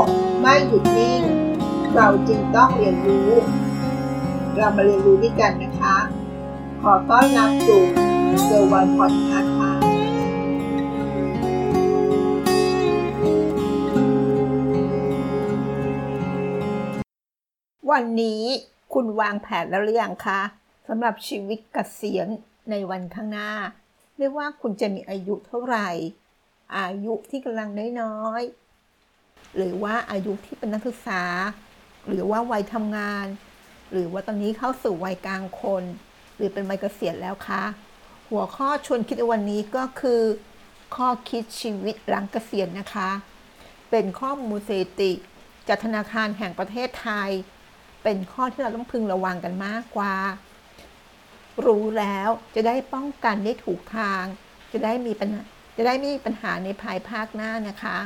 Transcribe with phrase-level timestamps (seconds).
[0.00, 0.04] ก
[0.40, 1.22] ไม่หยุดนิ่ง
[1.94, 3.30] เราจึงต้องเรียนรู้
[4.56, 5.96] เรามาเรียนรู้ด้วยกันนะคะ
[6.82, 7.82] ขอต้อนรับสู่
[8.44, 9.72] เซอร์วันพอดคาส์ค่ะ
[17.90, 18.42] วันนี้
[18.94, 20.40] คุณวางแผนแล้วหรือยังคะ
[20.88, 22.28] สำหรับชีวิตเกษียณ
[22.70, 23.50] ในวันข้างหน้า
[24.16, 25.88] ไม่ว่าคุณจะมีอายุเท่าไหร่
[26.76, 27.68] อายุที่กำลัง
[28.02, 28.42] น้อย
[29.56, 31.22] หรือว่าอายุที่เป็นนักศึกษา
[32.08, 33.26] หรือว่าวัยทำงาน
[33.92, 35.84] หรือว่าตอนนี้เข้าสู่วัยกลางคน
[36.36, 37.62] หรือเป็นวัยเกษียณแล้วคะ
[38.30, 40.22] หัวข้อชวนคิดวันนี้ก็คือ
[40.96, 43.10] ข้อคิดชีวิตหลังเกษียณนะคะ
[43.90, 45.12] เป็นข้อมูลสถิติ
[45.68, 47.30] จากธนาคารแห่งประเทศไทย
[48.02, 50.14] เป็นข้อที่เราต้องพึงระวังกันมากกว่า
[51.66, 54.24] รู้แล้วจะได้ป้องกันได้ถูกทาง
[54.72, 55.42] จะได้มีปัญหา
[55.76, 57.98] จะได้ไม่มีปัญหาในภายภาคหน้านะคะ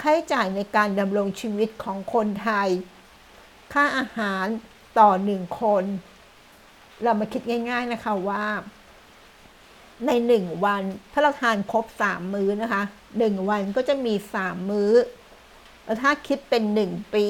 [0.00, 2.68] ค่าใช้จ่ายในการดำรงชีวิตของคนไทย
[3.72, 4.46] ค่าอาหาร
[4.98, 5.84] ต่อ1คน
[7.02, 8.44] เรามาคิดง่าย ๆนะคะว่า
[10.06, 12.82] ใน1วัน ถ้าเราทานครบ3มื้อนะคะ
[13.16, 14.92] 1วันก็จะมี3มื้อ
[15.84, 17.26] แล้วถ้าคิดเป็น1ปี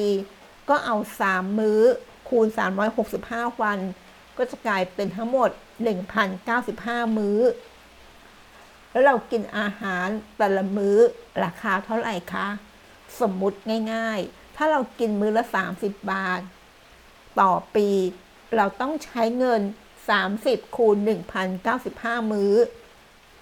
[0.69, 0.95] ก็เอา
[1.27, 1.79] 3มื้อ
[2.29, 2.47] คูณ
[3.03, 3.79] 365 วัน
[4.37, 5.49] ก็จะกลายเป็นทั้งหมด
[6.33, 7.39] 1,095 มื้อ
[8.91, 10.97] แล้วเรากินอาหารแต่ละมื้อ
[11.43, 12.47] ราคาเท่าไหร่คะ
[13.21, 13.59] สมมุติ
[13.93, 15.43] ง่าย ๆ ถ้าเรากินมื้อละ
[15.77, 16.41] 30 บาท
[17.39, 17.87] ต่อปี
[18.55, 19.61] เราต้องใช้เงิน
[20.19, 20.97] 30 คูณ
[21.63, 22.53] 1,095 มื้อ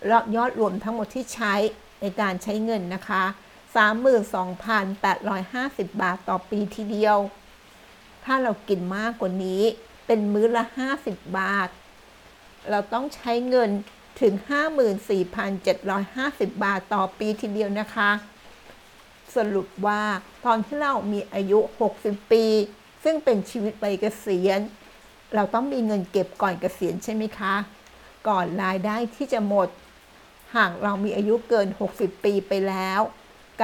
[0.07, 1.53] แล้วยอดรวมทั้งหมดที่ใช้
[2.01, 3.23] ในการใช้เงินนะคะ
[4.63, 7.17] 32,850 บาทต่อปีทีเดียว
[8.25, 9.61] ถ้าเรากินมากกว่านี้
[10.05, 10.63] เป็นมื้อละ
[10.99, 11.69] 50 บาท
[12.69, 13.69] เราต้องใช้เงิน
[14.21, 14.33] ถึง
[15.49, 18.09] 54,750 บาทต่อปีทีเดียวนะคะ
[19.35, 20.01] สรุปว่า
[20.45, 21.59] ตอนที่เรามีอายุ
[21.95, 22.45] 60 ปี
[23.03, 24.59] ซึ่งเป็นชีวิตวัยเกษียณ
[25.35, 27.55] เราต้องมีเงินเก็บก่อนเกษียณใช่ไหมคะ
[28.27, 29.69] ก่อนรายได้ที่จะหมด
[30.55, 33.01] หากเรามีอายุเกิน 60 ปีไปแล้ว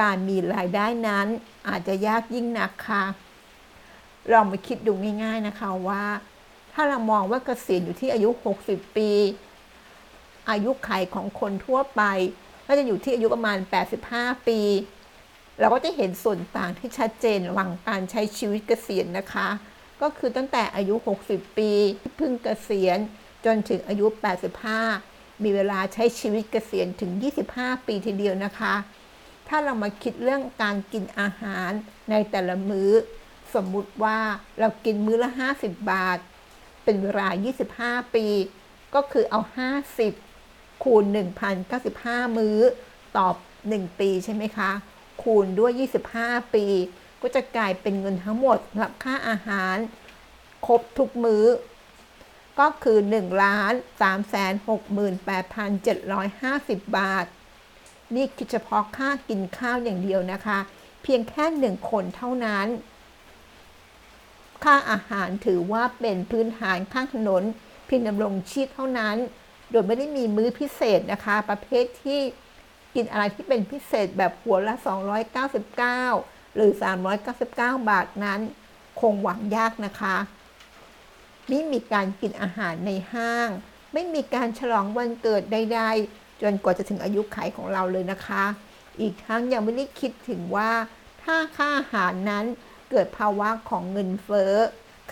[0.00, 1.26] การมีรายได้นั้น
[1.68, 3.04] อาจจะยากยิ่งนักค่ะ
[4.30, 4.92] เรามาคิดดู
[5.24, 6.04] ง่าย ๆนะคะว่า
[6.72, 8.30] ถ้าเรามองว่าเกษียณอยู่ที่อายุ
[8.64, 9.10] 60 ปี
[10.50, 12.02] อายุไขของคนทั่วไป
[12.66, 13.58] ก็จะอยู่ที่อายุประมาณ
[14.02, 14.60] 85 ปี
[15.60, 19.48] เราก็จะเห็นส่วนต่างที่ชัดเจนระหว่างการใช้ชีวิตเกษียณนะคะ
[20.02, 20.94] ก็คือตั้งแต่อายุ
[21.26, 21.70] 60 ปี
[22.00, 22.98] ที่เพิ่งเกษียณ
[23.44, 24.06] จนถึงอายุ
[24.74, 27.10] 85 มีเวลาใช้ชีวิตเกษียณถึง
[27.50, 28.74] 25 ปีทีเดียวนะคะ
[29.48, 31.70] ถ้าเรามาคิดเรื่องการกินอาหาร
[32.10, 32.90] ในแต่ละมื้อ
[33.54, 34.18] สมมุติว่า
[34.60, 35.30] เรากินมื้อละ
[35.60, 36.18] 50 บาท
[36.84, 37.28] เป็นเวลา
[37.70, 38.26] 25 ปี
[38.94, 39.40] ก็คือเอา
[40.10, 41.04] 50 คูณ
[41.70, 42.58] 1,095 มื้อ
[43.16, 43.34] ตอบ
[43.66, 44.70] 1 ปีใช่ไหมคะ
[45.22, 45.72] คูณด้วย
[46.16, 46.66] 25 ปี
[47.22, 49.76] ก็จะกลายเป็นเงินทั้งหมดสำหรับค่าอาหาร
[50.66, 51.44] ครบทุกมื้อ
[52.60, 54.80] ก็คือ1ล้าน3 6
[55.28, 55.28] 8
[55.86, 57.26] 7 5 0 บาท
[58.16, 60.58] นี่คือเฉพาะค่ากินข้าวอย่างเดียวนะคะ
[61.02, 62.66] เพียงแค่หนึ่งคนเท่านั้น
[64.64, 67.42] ค่าอาหารถือว่าเป็นพื้นฐานข้างถนน
[67.86, 69.16] เพียงดำรงชีพเท่านั้น
[69.70, 72.20] โดยไม่ได้มีมื้อพิเศษนะคะ ประเภทที่
[72.94, 74.74] กินอะไรที่เป็นพิเศษแบบหัวละ
[75.46, 76.72] 299 หรือ
[77.30, 77.48] 399
[77.90, 78.40] บาทนั้น
[79.00, 80.16] คงหวังยากนะคะ
[81.48, 83.48] ไม่มีการกินอาหารในห้าง
[83.92, 88.44] ไม่มีการฉลองวันเกิดใดๆ จนกว่าจะถึงอายุขยของเราเลยนะคะ
[89.00, 90.70] อีกทั้งยังไม่ได้คิดถึงว่า
[91.22, 92.44] ถ้าค่าอาหารนั้น
[92.90, 94.54] เกิดภาวะของเงินเฟ้อ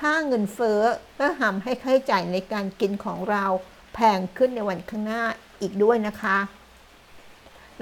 [0.01, 0.81] ค่าเงินเฟ้อ
[1.19, 3.45] ก็ทำให้ค่าใช้จ่ายในการกินของเรา
[3.95, 5.23] แพงขึ้นในวันข้างหน้า
[5.61, 6.39] อีกด้วยนะคะ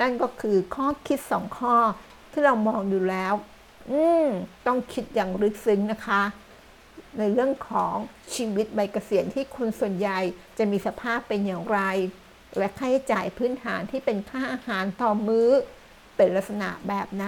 [0.00, 1.76] นั่นก็คือข้อคิดสองข้อ
[2.31, 3.35] ที่เรามองดูแล้ว
[3.91, 4.29] อืม
[4.67, 6.23] ต้องคิดอย่างลึกซึ้งนะคะ
[7.19, 7.96] ในเรื่องของ
[8.35, 10.20] ชีวิตใบเกษียณที่คนส่วนใหญ่
[10.58, 11.81] จะมีสภาพเป็นอย่างไร
[12.58, 15.49] และค่าใช้จ่ายพื้นฐานที่เป็นค่าอาหารต่อมื้อ
[16.17, 17.26] เป็นลักษณะแบบไหน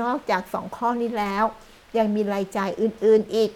[0.00, 1.44] นอกจากสองข้อนี้แล้ว
[1.98, 3.50] ยังมีรายจ่ายอื่น ๆอีก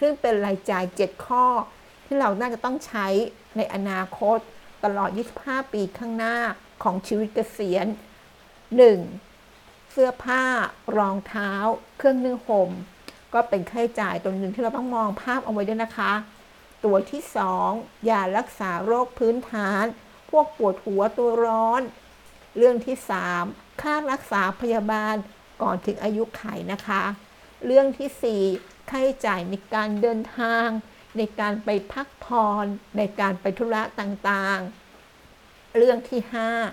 [0.00, 1.44] ซึ่งเป็นรายจ่าย 7 ข้อ
[2.06, 3.06] ที่เราน่าจะต้องใช้
[3.56, 4.38] ในอนาคต
[4.84, 5.10] ตลอด
[5.40, 6.36] 25 ปีข้างหน้า
[6.84, 7.86] ของชีวิตเกษียณ
[9.08, 9.92] 1.
[9.92, 10.44] เสื้อผ้า
[10.96, 11.52] รองเท้า
[11.98, 12.70] เครื่องนึ่งห่ม
[13.34, 16.12] ก็เป็นค่าใช้จ่ายตัวหนึ่งที่เราต้องมองภาพเอาไว้ด้วยนะคะ
[16.84, 17.22] ตัวที่
[17.66, 19.84] 2 ยารักษาโรคพื้นฐาน
[20.30, 21.82] พวกปวดหัวตัวร้อน
[22.56, 22.96] เรื่องที่
[23.38, 25.14] 3 ค่ารักษาพยาบาล
[25.62, 27.02] ก่อนถึงอายุไขนะคะ
[27.66, 30.66] เรื่องที่ 4 ค่าใช้จ่ายในการเดินทาง
[31.16, 32.66] ในการไปพักผ่อน
[32.96, 34.83] ในการไปธุระต่างๆ
[35.76, 36.20] เรื่องที่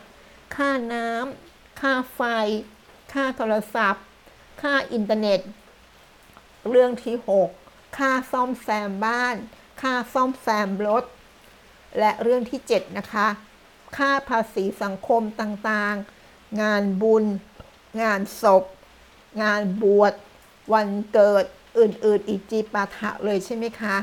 [0.01, 2.21] 5 ค่าน้ำค่าไฟ
[3.13, 4.05] ค่าโทรศัพท์
[4.61, 5.39] ค่าอินเทอร์เน็ต
[6.69, 7.15] เรื่องที่
[7.57, 9.35] 6 ค่าซ่อมแซมบ้าน
[9.81, 11.03] ค่าซ่อมแซมรถ
[11.99, 13.27] และเรื่องที่ 7 นะคะ
[13.97, 17.25] ค่าภาษีสังคมต่างๆ งานบุญ
[18.01, 18.63] งานศพ
[19.41, 20.13] งานบวช
[20.73, 21.45] วันเกิด
[21.79, 23.97] อื่น ๆ อีกจีปาถะเลยใช่ไหมคะ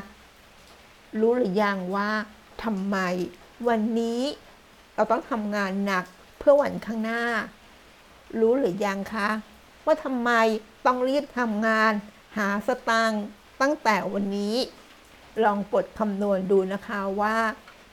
[1.18, 2.10] รู้หรือยังว่า
[2.62, 2.96] ทำไม
[3.68, 4.22] วันนี้
[4.98, 6.04] เราต้องทำงานหนัก
[6.38, 7.22] เพื่อวันข้างหน้า
[8.40, 9.28] รู้หรือยังคะ
[9.84, 10.30] ว่าทำไม
[10.86, 11.92] ต้องรีบทำงาน
[12.36, 13.22] หาสตางค์
[13.60, 14.56] ตั้งแต่วันนี้
[15.44, 17.36] ลองกดคำนวณดูนะคะว่า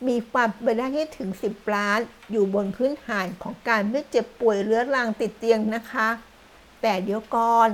[0.07, 1.99] มีความเป็นไปได้ที่ถึง 10 ล้าน
[2.31, 6.09] อยู่บนพื้นฐานของการไม่เจ็บป่วยเรื้อรังติดเตียงนะคะ
[6.81, 7.69] แต่เดี๋ยวก่อน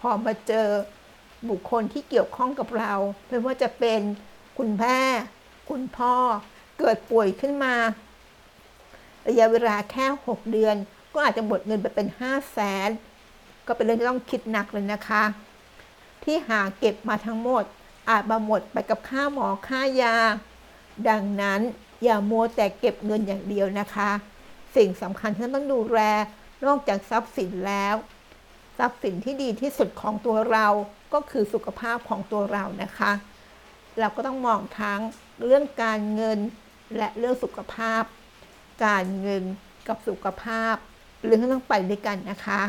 [0.00, 0.68] พอมาเจอ
[1.48, 2.92] บุคคลที่เกี่ยวข้องกับเรา
[3.28, 4.00] ไม่ว่าจะเป็น
[4.58, 5.00] คุณแม่
[5.70, 6.14] คุณพ่อ
[6.78, 7.74] เกิดป่วยขึ้นมา
[9.28, 10.76] ระยะเวลาแค่ 6 เดือน
[11.14, 12.90] ก็อาจจะหมดเงินไปเป็น5 0 0แสน
[13.66, 15.22] ก็เป็นเรื่องที่ต้องคิดหนักเลยนะคะ
[16.24, 17.64] ที่หาเก็บมาทั้งหมด
[18.10, 20.16] อาจมาหมดไปกับค่าหมอค่ายา
[21.08, 21.60] ดังนั้น
[22.04, 24.10] อย่ามัวแต่เก็บเงินอย่างเดียวนะคะ
[24.76, 26.00] สิ่งสำคัญที่ต้องดูแล
[26.66, 27.94] นอกจากทรัพย์สินแล้ว
[28.78, 30.66] ทรัพย์สินที่ดีที่สุดของตัวเรา
[31.12, 33.12] ก็คือสุขภาพของตัวเรานะคะ
[33.98, 35.00] เราก็ต้องมองทั้ง
[35.44, 36.38] เรื่องการเงิน
[36.96, 38.02] และเรื่องสุขภาพ
[38.82, 39.42] การเงิน
[39.88, 40.74] กับสุขภาพ
[41.24, 42.60] เรื่องต้องไปด้วยกันนะคะ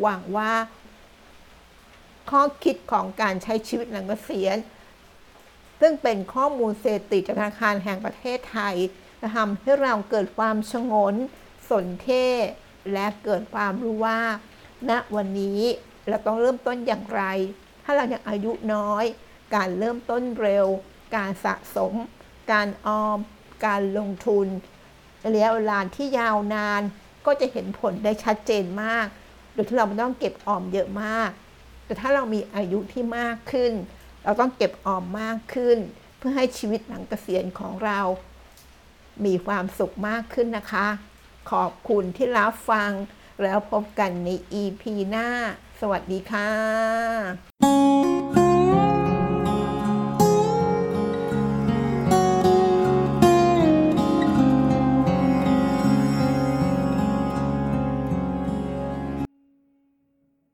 [0.00, 0.52] หวังว่า
[2.30, 4.56] ข้อคิดของการใช้ชีวิตหลังเกษียณ
[5.80, 8.74] ซึ่งเป็นข้อมูลเศรษฐกิจจากธนาคารแห่งประเทศไทย
[9.20, 11.14] จะทำให้เราเกิดความชงน
[11.68, 12.26] สนเท่
[12.92, 14.20] และเกิดความรู้ว่า
[14.90, 15.60] ณวันนี้
[16.08, 17.22] เราต้องเริ่มต้นอย่างไร
[17.84, 19.04] ถ้าเรายังอายุน้อย
[19.54, 20.66] การเริ่มต้นเร็ว
[21.16, 21.92] การสะสม
[22.52, 23.18] การออม
[23.66, 24.46] การลงทุน
[25.34, 26.82] ระยะเวลาที่ยาวนาน
[27.26, 29.06] ก็จะเห็นผลได้ชัดเจนมาก
[29.52, 31.30] โดยที่เราไม่ต้องเก็บออมเยอะมาก
[31.84, 33.72] แต่ถ้าเรามีอายุที่มากขึ้น
[34.24, 35.78] เราต้องเก็บออมมากขึ้น
[36.18, 38.00] เพื่อให้ชีวิตหลังเกษียณของเรา
[39.24, 40.86] มีความสุขมากขึ้นนะคะ
[41.50, 42.90] ขอบคุณที่รับฟัง
[43.42, 44.28] แล้วพบกันใน
[44.62, 45.28] EP หน้า
[45.80, 47.55] สวัสดีค่ะ